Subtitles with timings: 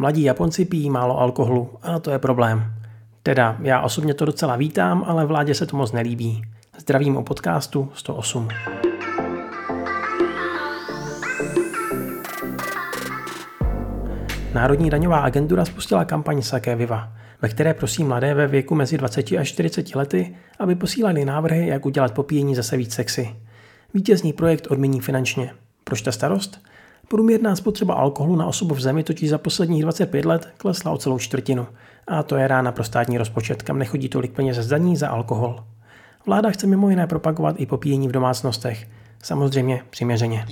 [0.00, 2.74] Mladí Japonci pijí málo alkoholu a to je problém.
[3.22, 6.42] Teda, já osobně to docela vítám, ale vládě se to moc nelíbí.
[6.78, 8.48] Zdravím o podcastu 108.
[14.54, 17.12] Národní daňová agentura spustila kampaň Sake Viva,
[17.42, 21.86] ve které prosí mladé ve věku mezi 20 a 40 lety, aby posílali návrhy, jak
[21.86, 23.36] udělat popíjení zase víc sexy.
[23.94, 25.50] Vítězný projekt odmění finančně.
[25.84, 26.60] Proč ta starost?
[27.08, 31.18] Průměrná spotřeba alkoholu na osobu v zemi totiž za posledních 25 let klesla o celou
[31.18, 31.66] čtvrtinu.
[32.06, 35.64] A to je rána pro státní rozpočet, kam nechodí tolik peněz z daní za alkohol.
[36.26, 38.88] Vláda chce mimo jiné propagovat i popíjení v domácnostech.
[39.22, 40.46] Samozřejmě přiměřeně.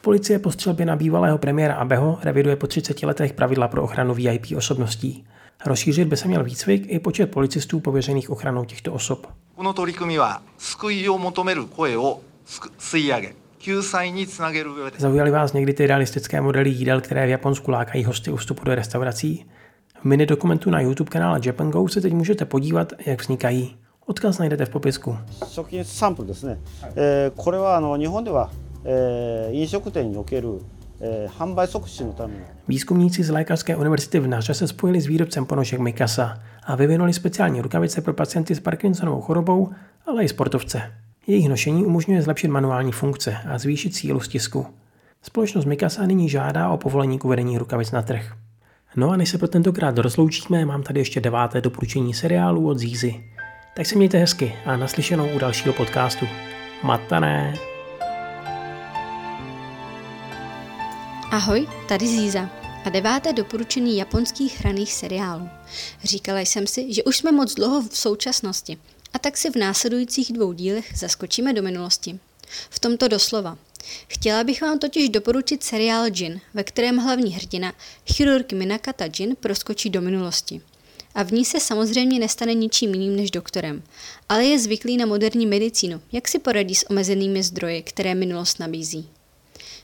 [0.00, 4.46] Policie po střelbě na bývalého premiéra Abeho reviduje po 30 letech pravidla pro ochranu VIP
[4.56, 5.26] osobností.
[5.66, 9.26] Rozšířit by se měl výcvik i počet policistů pověřených ochranou těchto osob.
[14.97, 18.75] Zaujaly vás někdy ty realistické modely jídel, které v Japonsku lákají hosty u vstupu do
[18.75, 19.45] restaurací?
[20.01, 23.75] V mini dokumentu na YouTube kanále Japan Go se teď můžete podívat, jak vznikají.
[24.05, 25.17] Odkaz najdete v popisku.
[27.35, 28.49] これはあの日本では、
[28.83, 30.61] えー、飲食店における
[32.67, 37.60] Výzkumníci z Lékařské univerzity v Naře se spojili s výrobcem ponožek Mikasa a vyvinuli speciální
[37.60, 39.70] rukavice pro pacienty s Parkinsonovou chorobou,
[40.06, 40.92] ale i sportovce.
[41.26, 44.66] Jejich nošení umožňuje zlepšit manuální funkce a zvýšit sílu stisku.
[45.22, 48.32] Společnost Mikasa nyní žádá o povolení k uvedení rukavic na trh.
[48.96, 53.24] No a než se pro tentokrát rozloučíme, mám tady ještě deváté doporučení seriálu od Zízy.
[53.76, 56.26] Tak se mějte hezky a naslyšenou u dalšího podcastu.
[56.82, 57.54] Matané!
[61.30, 65.48] Ahoj, tady Zíza a deváté doporučení japonských hraných seriálů.
[66.04, 68.78] Říkala jsem si, že už jsme moc dlouho v současnosti
[69.12, 72.18] a tak si v následujících dvou dílech zaskočíme do minulosti.
[72.70, 73.58] V tomto doslova.
[74.08, 77.72] Chtěla bych vám totiž doporučit seriál Jin, ve kterém hlavní hrdina,
[78.12, 80.60] chirurg Minakata Jin, proskočí do minulosti.
[81.14, 83.82] A v ní se samozřejmě nestane ničím jiným než doktorem,
[84.28, 89.08] ale je zvyklý na moderní medicínu, jak si poradí s omezenými zdroji, které minulost nabízí.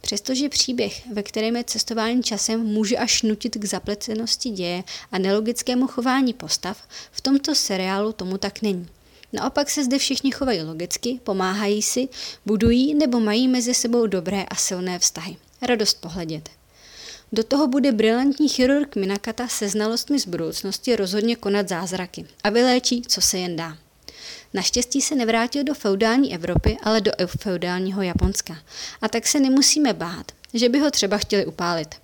[0.00, 5.86] Přestože příběh, ve kterém je cestování časem, může až nutit k zapletenosti děje a nelogickému
[5.86, 8.88] chování postav, v tomto seriálu tomu tak není.
[9.32, 12.08] Naopak se zde všichni chovají logicky, pomáhají si,
[12.46, 15.36] budují nebo mají mezi sebou dobré a silné vztahy.
[15.62, 16.48] Radost pohledět.
[17.32, 23.02] Do toho bude brilantní chirurg Minakata se znalostmi z budoucnosti rozhodně konat zázraky a vyléčí,
[23.02, 23.76] co se jen dá.
[24.54, 28.58] Naštěstí se nevrátil do feudální Evropy, ale do feudálního Japonska.
[29.02, 31.94] A tak se nemusíme bát, že by ho třeba chtěli upálit.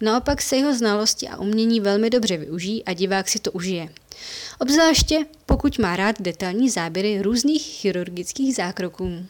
[0.00, 3.88] Naopak se jeho znalosti a umění velmi dobře využijí a divák si to užije.
[4.58, 9.26] Obzvláště pokud má rád detailní záběry různých chirurgických zákroků.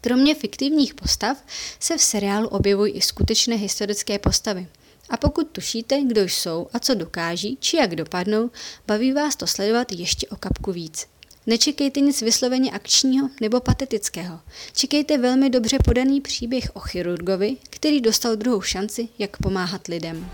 [0.00, 1.44] Kromě fiktivních postav
[1.80, 4.66] se v seriálu objevují i skutečné historické postavy.
[5.10, 8.50] A pokud tušíte, kdo jsou a co dokáží, či jak dopadnou,
[8.86, 11.06] baví vás to sledovat ještě o kapku víc.
[11.46, 14.40] Nečekejte nic vysloveně akčního nebo patetického.
[14.72, 20.30] Čekejte velmi dobře podaný příběh o chirurgovi, který dostal druhou šanci, jak pomáhat lidem.